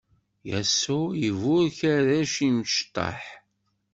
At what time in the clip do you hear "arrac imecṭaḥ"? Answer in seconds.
1.93-3.21